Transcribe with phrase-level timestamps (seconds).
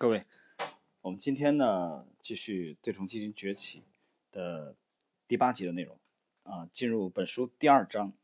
[0.00, 0.24] 各位，
[1.02, 3.84] 我们今天呢继续对冲基金崛起
[4.32, 4.74] 的
[5.28, 6.00] 第八集的内容
[6.42, 8.14] 啊，进入本书第二章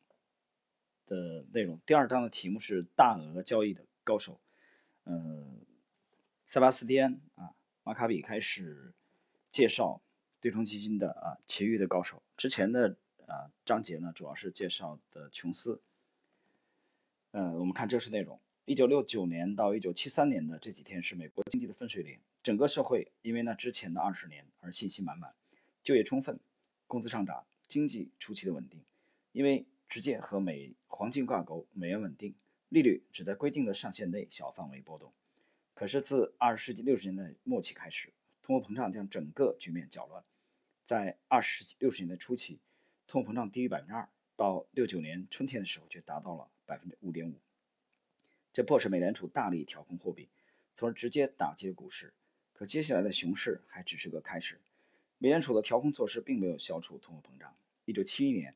[1.05, 1.79] 的内容。
[1.85, 4.41] 第二章的题目是大额交易的高手，
[5.05, 5.67] 嗯，
[6.47, 7.53] 塞巴斯蒂安啊，
[7.83, 8.95] 马卡比开始
[9.53, 10.01] 介绍
[10.41, 12.23] 对冲基金的啊其余的高手。
[12.39, 12.97] 之前的
[13.27, 15.83] 啊章节呢主要是介绍的琼斯。
[17.33, 18.41] 呃，我们看正式内容。
[18.69, 25.33] 一九六九年到一九七三年的这几天是美国经济的分水岭，整个社会因为那之前的二十年而信心满满，
[25.85, 26.41] 就业充分，
[26.89, 28.83] 工资上涨，经济初期的稳定。
[29.31, 32.35] 因为直接和美黄金挂钩，美元稳定，
[32.71, 35.13] 利率只在规定的上限内小范围波动。
[35.73, 38.13] 可是自二十世纪六十年代末期开始，
[38.43, 40.25] 通货膨胀将整个局面搅乱。
[40.83, 42.59] 在二十世纪六十年代初期，
[43.07, 46.49] 通货膨胀低于百分之二，到六九年春天的时候却达到了。
[46.67, 47.33] 百分之五点五，
[48.57, 50.31] 这迫使美联储大力调控货币，
[50.75, 52.15] 从而直接打击了股市。
[52.55, 54.59] 可接下来的熊市还只是个开始。
[55.19, 57.55] 美联储的调控措施并没有消除通货膨胀。
[57.85, 58.55] 一九七一年，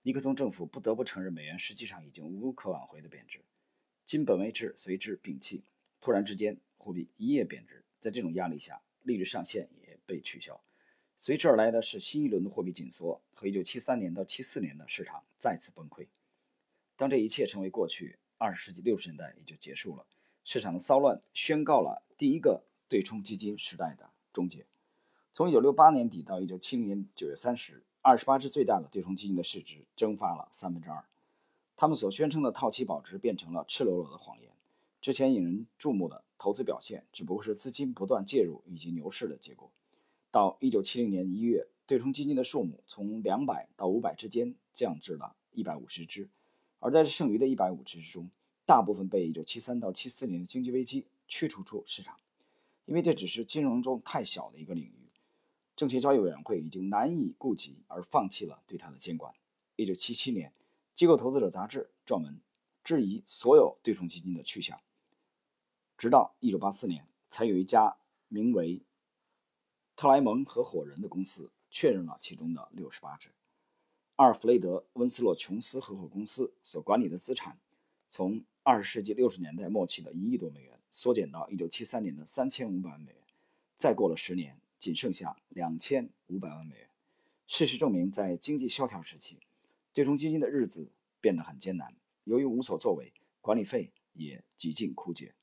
[0.00, 3.44] 尼克松政府不得不承认美元实际上已经无可挽回的贬值，
[4.06, 5.62] 金本位制随之摒弃。
[6.00, 7.84] 突然之间，货币一夜贬值。
[8.00, 10.58] 在这种压力下，利率上限也被取消，
[11.18, 16.06] 随之而来的是新一轮的货币紧缩和一九七三年到七四年的市场再次崩溃。
[16.96, 20.04] 当这一切成为过去，二十世纪六十年代也就结束了。
[20.44, 24.66] 市场的骚乱宣告了第一个对冲基金时代的终结。
[25.32, 31.04] 从一九六八年底到一九七零年九月三十日，二十八只最大的对冲基金的市值蒸发了三分之二。
[31.76, 34.52] 他们所宣称的套期保值变成了赤裸裸的谎言。
[35.00, 39.70] 之前引人注目的投资表现，只不过是资金不断介入以及牛市的结果。
[40.30, 46.28] 到一九七零年一月，对冲基金的数目从两百到五百之间降至了一百五十只。
[46.84, 48.28] 而在剩余的一百五只之中，
[48.66, 52.20] 大部分被1973到74年的经济危机驱逐出市场，
[52.84, 55.08] 因为这只是金融中太小的一个领域，
[55.74, 59.32] 证券交易委员会已经难以顾及而放弃了对它的监管。
[59.78, 60.50] 1977年，
[60.94, 62.38] 《机构投资者》杂志撰文
[62.84, 64.78] 质疑所有对冲基金的去向，
[65.96, 67.96] 直到1984年，才有一家
[68.28, 68.82] 名为
[69.96, 73.30] 特莱蒙合伙人的公司确认了其中的68只。
[74.16, 77.58] 阿尔弗雷德·温斯洛·琼斯合伙公司所管理的资产，
[78.08, 83.20] 从二十世纪六十年代末期的一亿多美元缩减到一九七三年的三千五百万美元，
[83.76, 86.88] 再过了十年，仅剩下两千五百万美元。
[87.48, 89.40] 事实证明，在经济萧条时期，
[89.92, 91.96] 对冲基金的日子变得很艰难。
[92.22, 95.34] 由于无所作为，管理费也几近枯竭。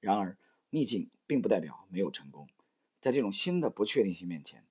[0.00, 0.36] 然而，
[0.68, 2.46] 逆境并不代表没有成功。
[3.00, 4.66] 在这种新的不确定性面前，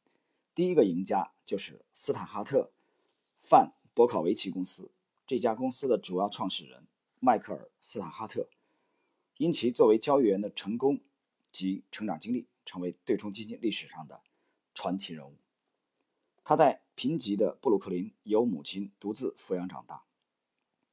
[0.53, 2.71] 第一个赢家就是斯坦哈特。
[3.49, 4.91] 范博考维奇公司
[5.25, 6.85] 这家公司的主要创始人
[7.19, 8.47] 迈克尔·斯塔哈特，
[9.37, 10.99] 因其作为交易员的成功
[11.51, 14.21] 及成长经历，成为对冲基金历史上的
[14.75, 15.33] 传奇人物。
[16.43, 20.03] 他在贫瘠的布鲁克林由母亲独自抚养长大，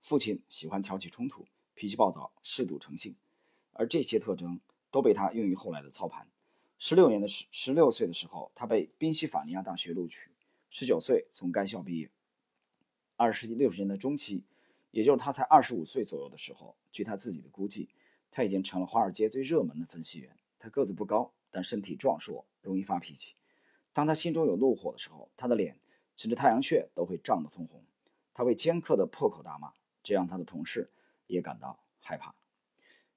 [0.01, 1.45] 父亲喜欢挑起冲突，
[1.75, 3.15] 脾气暴躁，嗜赌成性，
[3.75, 4.59] 而这些特征
[4.91, 6.27] 都被他用于后来的操盘。
[6.79, 10.31] 十六年的十十六岁的时候，他被宾夕法尼亚大学录取，
[10.71, 12.11] 十九岁从该校毕业。
[13.17, 14.45] 二十世纪六十年代中期，
[14.91, 17.89] 也就是他才二十五岁左右的时候，据他自己的估计，
[18.31, 20.37] 他已经成了华尔街最热门的分析员。
[20.59, 23.35] 他个子不高，但身体壮硕，容易发脾气。
[23.93, 25.79] 当他心中有怒火的时候，他的脸
[26.15, 27.83] 甚至太阳穴都会涨得通红。
[28.35, 29.73] 他会尖刻的破口大骂，
[30.03, 30.91] 这让他的同事
[31.27, 32.35] 也感到害怕。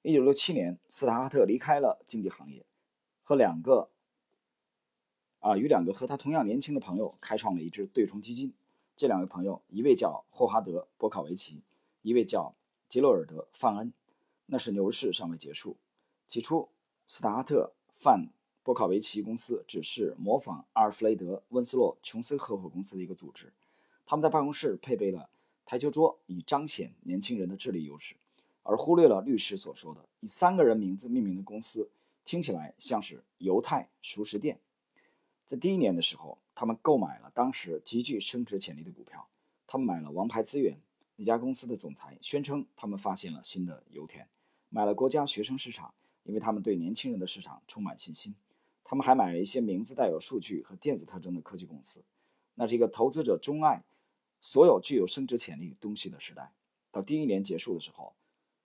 [0.02, 2.66] 一九六七年，斯塔哈特离开了经济行业，
[3.22, 3.90] 和两个
[5.40, 8.54] 啊与两个和他同样年轻的朋友开创了一支对冲基金。
[9.00, 11.62] 这两位朋友，一位叫霍华德·博考维奇，
[12.02, 12.54] 一位叫
[12.90, 13.94] 杰洛尔德·范恩。
[14.48, 15.78] 那时牛市尚未结束。
[16.28, 16.68] 起初，
[17.08, 18.28] 斯塔特范
[18.62, 23.54] 博考维奇公司只是模仿阿尔弗雷德·温斯洛·琼斯合伙公司的一个组织。
[24.06, 25.30] 他们在办公室配备了
[25.66, 28.18] 台球桌，以彰显年轻人的智力优势，
[28.64, 31.90] 而忽略了律师所说的以三个人名字命名的公司
[32.26, 34.59] 听起来像是犹太熟食店。
[35.49, 36.37] 在第一年的时候。
[36.59, 39.25] 他们购买了当时极具升值潜力的股票。
[39.66, 40.78] 他们买了王牌资源。
[41.16, 44.28] 那家公司的总裁宣称，他们发现了新的油田，
[44.67, 45.93] 买了国家学生市场，
[46.23, 48.35] 因为他们对年轻人的市场充满信心。
[48.84, 52.03] 他们还买了一些名字带有数据和电子特征的科技公司。
[52.55, 53.85] 那是一个投资者钟爱
[54.41, 56.51] 所有具有升值潜力东西的时代。
[56.91, 58.13] 到第一年结束的时候，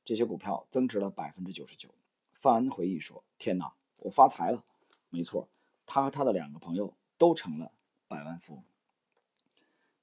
[0.04, 1.88] 这些股票增值了百分之九十九。
[2.32, 4.64] 范恩回忆说：“天哪，我发财了！”
[5.10, 5.48] 没错，
[5.86, 7.72] 他和他的两个朋友都成了。
[8.06, 8.64] 百万富翁。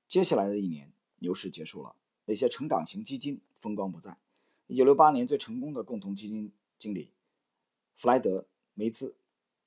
[0.07, 1.95] 接下来的一年，牛市结束了，
[2.25, 4.17] 那些成长型基金风光不再。
[4.67, 7.11] 一九六八年，最成功的共同基金经理
[7.95, 8.41] 弗莱德·
[8.73, 9.15] 梅兹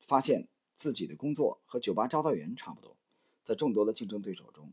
[0.00, 2.96] 发现自己的工作和酒吧招待员差不多，
[3.42, 4.72] 在众多的竞争对手中，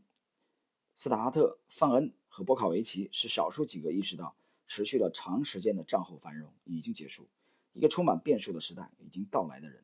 [0.94, 4.34] 斯塔哈特、范恩和波考维奇是少数几个意识到
[4.66, 7.26] 持续了长时间的战后繁荣已经结束，
[7.72, 9.82] 一个充满变数的时代已经到来的人。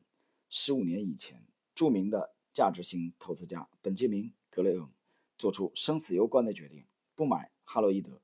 [0.49, 1.43] 十五年以前，
[1.79, 4.91] 著名的价值型投资家本杰明·格雷厄姆
[5.37, 6.85] 做出生死攸关的决定，
[7.15, 8.19] 不买哈洛伊德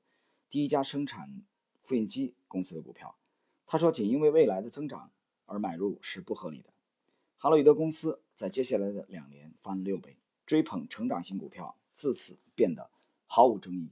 [0.50, 1.42] 第一家生产
[1.82, 3.16] 复印机公司的股票。
[3.64, 5.10] 他说：“仅因为未来的增长
[5.46, 6.74] 而买入是不合理的。”
[7.38, 12.90] 哈洛伊德公司在接下来的两年翻了六倍，追捧成长型股票自此变得
[13.24, 13.90] 毫无争议。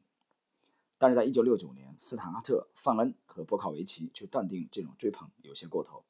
[0.99, 6.05] 但是在1969年，斯坦哈特、范恩和波考维奇却断定这种追捧有些过头。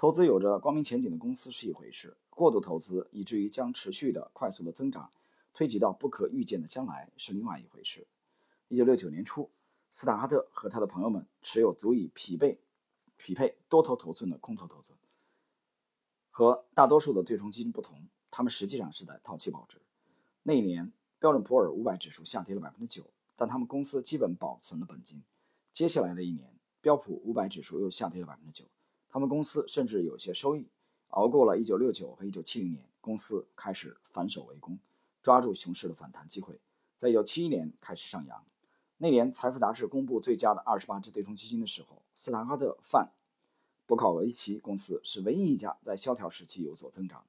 [0.00, 5.10] 投资有着光明前景的公司是一回事，过度投资以至于将持续的快速的增长
[5.52, 8.06] 推及到不可预见的将来是另外一回事。
[8.68, 9.50] 一九六九年初，
[9.90, 12.58] 斯塔哈特和他的朋友们持有足以匹配
[13.18, 14.98] 匹配多头头寸的空头头寸。
[16.30, 19.82] 和大多数的对冲基金不同，他们实际上是在套期保值。
[20.44, 23.04] 那一年，标准普尔五百指数下跌了百分之九，
[23.36, 25.22] 但他们公司基本保存了本金。
[25.74, 28.64] 接下来的一年，标普五百指数又下跌了百分之九。
[29.10, 30.68] 他们公司甚至有些收益，
[31.08, 34.78] 熬过了1969和1970年，公司开始反手为攻，
[35.20, 36.60] 抓住熊市的反弹机会，
[36.96, 38.44] 在1971年开始上扬。
[38.98, 43.10] 那年，财富杂志公布最佳的28只对冲基金的时候，斯坦哈特范
[43.86, 47.26] 博考维奇公司是唯一一家在萧条时期有所增长的。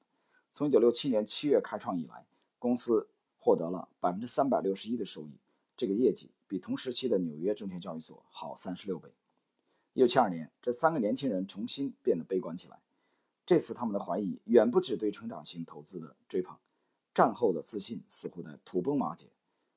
[0.53, 2.25] 从1967年7月开创以来，
[2.59, 3.07] 公司
[3.39, 5.31] 获得了361%的收益，
[5.75, 9.09] 这个业绩比同时期的纽约证券交易所好36倍。
[9.93, 12.79] 一九七二年，这三个年轻人重新变得悲观起来。
[13.45, 16.57] 这次他们的怀疑远不止对成长型投资的追捧，
[17.13, 19.25] 战后的自信似乎在土崩瓦解。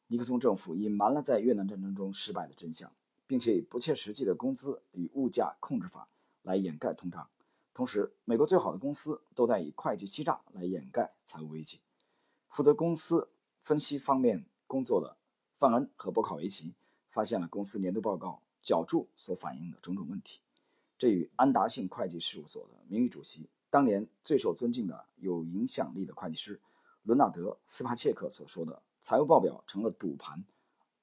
[0.07, 2.93] 尼克松政府隐瞒了在越南战争中失败的真相，
[3.27, 6.07] 并且以不切实际的工资与物价控制法
[6.43, 7.29] 来掩盖通胀。
[7.73, 11.81] 同时，美国最好的公司都在以会计欺诈来掩盖财务危机。
[12.49, 13.31] 负责公司
[13.65, 15.17] 分析方面工作的
[15.57, 16.73] 范恩和波考维奇
[17.11, 18.44] 发现了公司年度报告。
[18.65, 20.41] 角注所反映的种种问题，
[20.97, 26.61] 这与安达信会计事务所的名誉主席、当年最受尊敬的有影响力的会计师
[27.03, 30.47] 伦纳德·斯帕切克所说的“财务报表成了赌盘”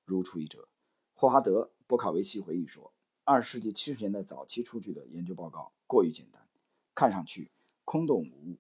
[0.06, 0.68] 如出一辙。
[1.13, 2.92] 霍华德·波卡维奇回忆说
[3.24, 6.42] ：“二十世纪七十年代早期出具的研究报告过于简单，
[6.96, 7.52] 看上去
[7.86, 8.57] 空洞无物。”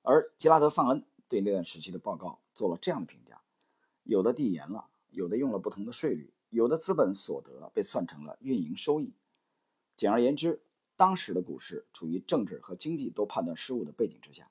[0.00, 3.42] 而杰拉德·范恩对那段时期的报告做了这样的评价
[4.04, 9.14] ：“有的递延了，有的用了不同的税率。”有的资本所得被算成了运营收益。
[9.96, 10.62] 简而言之，
[10.96, 14.50] 当时的股市处于政治和经济都判断失误的背景之下。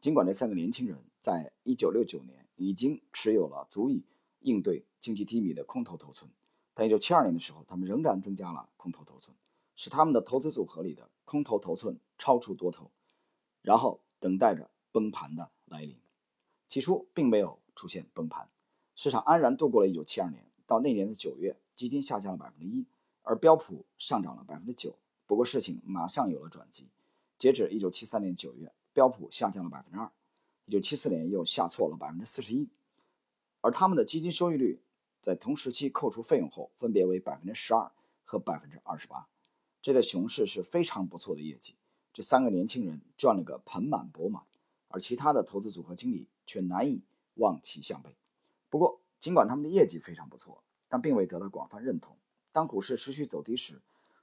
[0.00, 4.04] 尽管这三个年轻人在1969年已经持有了足以
[4.40, 6.30] 应对经济低迷的空头头寸，
[6.72, 9.36] 但1972年的时候，他们仍然增加了空头头寸，
[9.76, 12.90] 使他们的投资组合里的空头头寸超出多头，
[13.60, 16.00] 然后等待着崩盘的来临。
[16.68, 18.48] 起初并没有出现崩盘，
[18.94, 20.49] 市场安然度过了1972年。
[20.70, 22.86] 到那年的九月，基金下降了百分之一，
[23.24, 24.94] 而标普上涨了百分之九。
[25.26, 26.86] 不过事情马上有了转机。
[27.36, 30.08] 截止一九七三年九月，标普下降了百分之二，
[30.66, 32.68] 一九七四年又下挫了百分之四十一。
[33.60, 34.80] 而他们的基金收益率
[35.20, 37.90] 在同时期扣除费用后，分别为百分之十二
[38.24, 39.26] 和百分之二十八。
[39.82, 41.74] 这在熊市是非常不错的业绩。
[42.12, 44.44] 这三个年轻人赚了个盆满钵满，
[44.86, 47.02] 而其他的投资组合经理却难以
[47.34, 48.14] 望其项背。
[48.68, 52.16] 不过，尽管他们的业绩非常不错，但并未得到广泛认同。
[52.50, 53.80] 当股市持续走低时，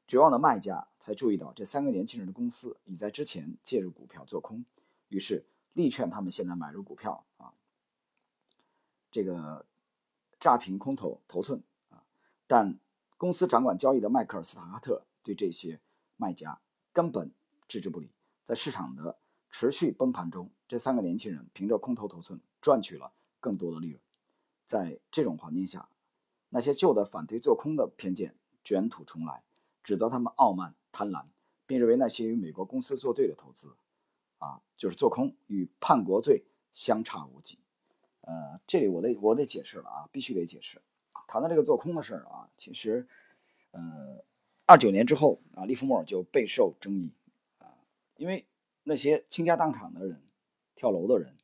[0.07, 4.65] 绝望的卖家才注意到这三个年轻人的公司已在之前介入股票做空，
[5.09, 7.53] 于是力劝他们现在买入股票啊，
[9.11, 9.65] 这个
[10.39, 12.03] 炸平空头头寸啊。
[12.47, 12.79] 但
[13.17, 15.79] 公司掌管交易的迈克尔·斯塔哈特对这些
[16.15, 16.59] 卖家
[16.91, 17.31] 根本
[17.67, 18.09] 置之不理。
[18.43, 19.17] 在市场的
[19.49, 24.01] 持续崩盘中，这三个年轻人凭着空头头寸赚取了更多的利润。
[24.67, 25.87] 在这种环境下，
[26.49, 29.43] 那些旧的反对做空的偏见卷土重来，
[29.81, 31.27] 指责他们傲慢贪婪，
[31.65, 33.77] 并认为那些与美国公司作对的投资，
[34.39, 36.43] 啊，就是做空与叛国罪
[36.73, 37.59] 相差无几。
[38.21, 40.81] 呃，这里我得我得解释了啊，必须得解释。
[41.29, 43.07] 谈到这个做空的事儿啊，其实，
[43.71, 44.25] 呃，
[44.65, 47.13] 二九年之后啊，利弗莫尔就备受争议
[47.59, 47.71] 啊，
[48.17, 48.45] 因为
[48.83, 50.21] 那些倾家荡产的人、
[50.75, 51.37] 跳楼的人，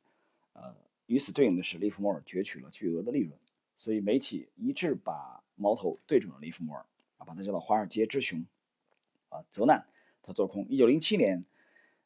[0.52, 0.83] 呃。
[1.06, 3.38] 与此对应的是，利弗莫尔攫取了巨额的利润，
[3.76, 6.84] 所以媒体一致把矛头对准了利弗莫尔，
[7.18, 8.44] 啊，把他叫做华尔街之熊，
[9.28, 9.86] 啊，责难
[10.22, 10.66] 他做空。
[10.68, 11.44] 一九零七年，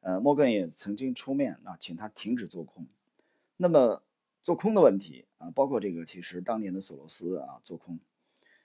[0.00, 2.87] 呃，摩根也曾经出面啊，请他停止做空。
[3.57, 4.02] 那么
[4.43, 7.99] 做空的问题啊，包括这个，其实当年的索罗斯啊做空，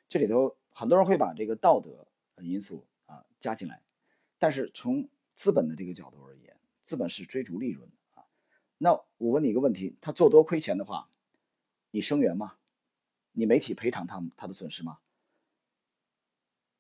[0.10, 3.82] 这里头很多人会把这个道德因素啊加进来，
[4.40, 8.03] 但是从资本的这个角度而言资本是追逐利润啊。
[8.84, 11.10] 那我问你一个问题：他做多亏钱的话，
[11.92, 12.58] 你声援吗？
[13.32, 15.00] 你媒体赔偿他他的损失吗？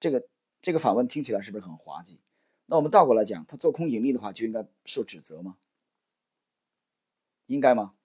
[0.01, 0.27] 这个
[0.62, 2.19] 这个反问听起来是不是很滑稽？
[2.65, 5.57] 那我们倒过来讲，他做空盈利的话，就应该受指责吗？
[7.45, 7.95] 应该吗？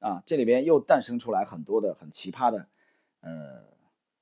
[0.00, 2.68] 啊，这里边又诞生出来很多的很奇葩的
[3.20, 3.72] 呃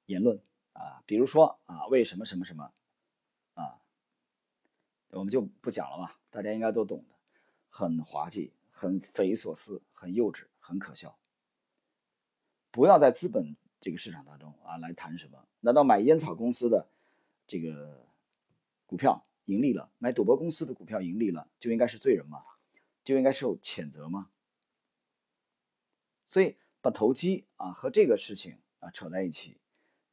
[0.05, 0.39] 言论
[0.75, 2.71] 啊，比如说啊，为什么什么什么
[3.55, 3.81] 啊，
[5.13, 7.16] 我们就不讲了吧，大家应该都懂的，
[7.77, 11.19] 很滑稽，很匪夷所思，很幼稚，很可笑。
[12.71, 13.57] 不要在资本。
[13.79, 15.47] 这个市场当中啊，来谈什么？
[15.61, 16.89] 难道买烟草公司的
[17.47, 18.09] 这个
[18.87, 22.43] 股票盈利了，买赌博公司的股票盈利了，就应该是罪人吗？
[23.05, 24.31] 就应该受谴责吗？
[26.25, 29.59] 所以把投机啊和这个事情啊扯在一起，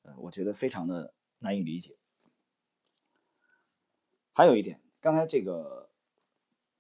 [0.03, 1.97] 呃，我觉得非常的难以理解。
[4.33, 5.82] 还有一点，刚才这个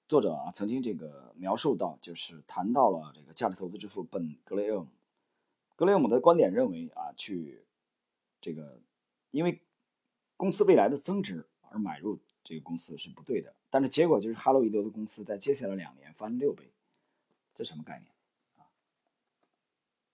[0.07, 4.89] 作者啊曾经这个描述到，就是谈到了这个价值投资之父本·格雷厄姆。
[5.75, 7.65] 格雷厄姆的观点认为啊，去
[8.39, 8.79] 这个
[9.31, 9.61] 因为
[10.37, 16.71] 公司未来的增值而买入这个公司是不对的，但是结果就是哈罗伊德的公司在接下来两年翻六倍，
[17.55, 18.11] 这什么概念
[18.57, 18.69] 啊？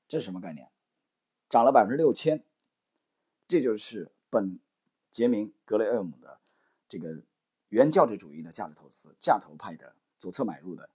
[0.08, 0.70] 这是什么概念？
[1.50, 2.44] 涨了百分之六千，
[3.48, 4.60] 这就是本
[5.12, 6.40] 杰明·格雷厄姆的
[6.88, 7.24] 这个
[7.70, 10.90] 原教旨主义的价值投资、价投派的左侧买入的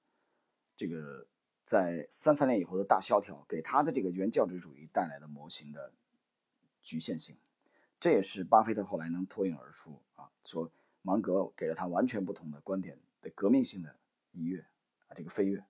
[0.77, 1.27] 这个。
[1.67, 5.95] 在三三年以后的大萧条给他的这个原教旨主义带来的模型的
[6.83, 7.39] 局限性，
[7.99, 13.97] 这也是巴菲特后来能脱颖而出啊，说芒格给了他完全不同的观点的革命性的
[14.33, 14.61] 一跃
[15.09, 15.65] 啊，这个飞跃。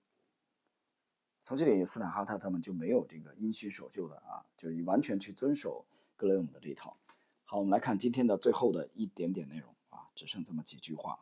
[1.41, 5.85] 从这里，斯坦哈特他们就没有这个因循守旧的啊，就是完全去遵守
[6.17, 6.97] 格雷厄姆的这一套。
[7.45, 9.73] 好，我们来看今天的最后的一点点内容，
[10.15, 11.19] 只剩这么几句话。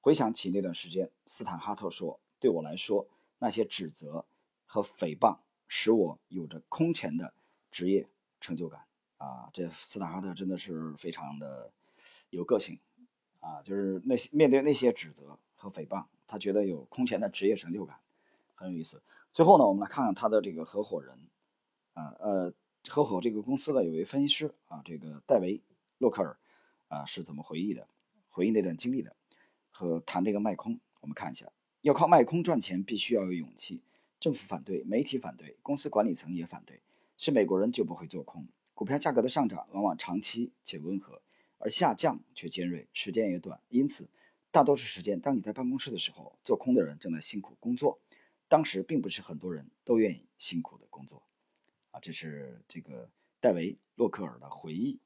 [0.00, 3.06] 回想起那段时间，斯坦哈特说：“对我来说，
[3.40, 4.24] 那些指责
[4.64, 7.34] 和诽谤使我有着空前的
[7.70, 8.08] 职业
[8.40, 8.86] 成就感。”
[9.18, 11.72] 啊，这斯坦哈特真的是非常的
[12.30, 12.78] 有个性
[13.40, 13.60] 啊！
[13.62, 17.98] 就是那些面对那些指责和诽谤，他觉得有空前的职业成就感，
[18.54, 19.02] 很有意思。
[19.32, 21.18] 最后呢，我们来看看他的这个合伙人，
[21.94, 22.54] 啊呃，
[22.88, 25.58] 合伙这个公司的有位分析师啊，这个戴维·
[25.98, 26.38] 洛克尔
[26.88, 27.86] 啊是怎么回忆的，
[28.28, 29.14] 回忆那段经历的。
[29.70, 31.52] 和谈这个卖空，我们看一下，
[31.82, 33.82] 要靠卖空赚钱，必须要有勇气。
[34.18, 36.82] 政府反对，媒体反对，公司管理层也反对，
[37.16, 38.48] 是美国人就不会做空。
[38.74, 41.22] 股票价格的上涨往往长期且温和，
[41.58, 43.60] 而下降却尖锐，时间也短。
[43.68, 44.08] 因此，
[44.50, 48.00] 大多数时间，当你在办公室的时候，做空的人正在辛苦工作。
[48.48, 51.22] 当时并不是很多人都愿意辛苦的工作。
[51.92, 54.98] 啊，这是这个戴维·洛克尔的回忆。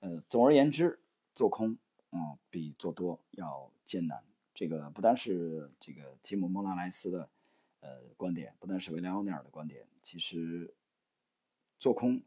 [0.00, 0.98] 呃，总而言之，
[1.34, 1.78] 做空。
[2.12, 4.24] 嗯，比做多要艰难。
[4.52, 7.30] 这个不单是这个吉姆·莫拉莱斯的
[7.78, 9.86] 呃观点，不单是维廉奥尼尔的观点。
[10.02, 10.74] 其实
[11.78, 12.20] 做空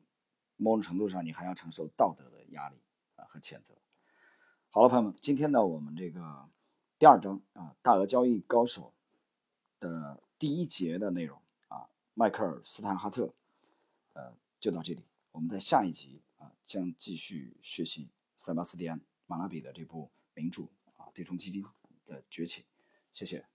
[0.56, 2.78] 某种程度上，你还要承受道德的压力
[3.18, 3.74] 啊和谴责。
[4.70, 6.48] 好了，朋友们，今天呢，我们这个
[6.98, 8.94] 第二章啊，大额交易高手
[9.82, 13.34] 的第一节的内容啊，迈克尔·斯坦哈特，
[14.14, 15.04] 呃，就到这里。
[15.34, 16.22] 我们在下一集
[16.66, 19.02] 将继续学习塞巴斯蒂安。
[19.26, 20.64] 马拉比的这部名著
[20.96, 21.64] 啊，对冲基金
[22.06, 22.66] 的崛起，
[23.14, 23.53] 谢谢。